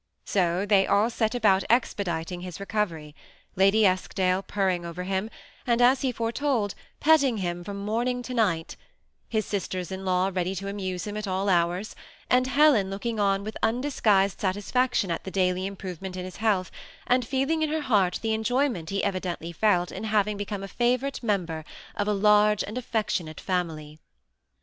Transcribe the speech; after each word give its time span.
So 0.25 0.65
they 0.65 0.87
all 0.87 1.11
set 1.11 1.35
about 1.35 1.63
expediting 1.69 2.41
his 2.41 2.59
recovery, 2.59 3.13
Lady 3.55 3.85
Eskdale 3.85 4.41
purring 4.41 4.83
over 4.83 5.03
him, 5.03 5.29
and, 5.67 5.79
as 5.79 6.01
he 6.01 6.11
foretold, 6.11 6.73
petting 6.99 7.37
him 7.37 7.63
from 7.63 7.77
morning 7.77 8.23
to 8.23 8.33
night; 8.33 8.75
his 9.29 9.45
sisters 9.45 9.91
in 9.91 10.03
law 10.03 10.31
ready 10.33 10.55
to 10.55 10.67
amuse 10.67 11.05
him 11.05 11.15
at 11.17 11.27
all 11.27 11.49
hours, 11.49 11.95
and 12.31 12.47
Helen 12.47 12.89
looking 12.89 13.19
on 13.19 13.43
with 13.43 13.55
undisguised 13.61 14.39
satisfac 14.39 14.95
tion 14.95 15.11
at 15.11 15.23
the 15.23 15.29
daily 15.29 15.67
improvement 15.67 16.17
in 16.17 16.25
his 16.25 16.37
health, 16.37 16.71
and 17.05 17.23
feeling 17.27 17.59
to 17.59 17.67
her 17.67 17.81
heart 17.81 18.17
the 18.23 18.33
enjoyment 18.33 18.89
he 18.89 19.03
evidently 19.03 19.51
felt 19.51 19.91
in 19.91 20.05
having 20.05 20.35
become 20.35 20.63
a 20.63 20.67
favorite 20.67 21.21
member 21.21 21.63
of 21.95 22.07
a 22.07 22.13
large 22.13 22.63
and 22.63 22.75
affectionate 22.75 23.39
family. 23.39 23.99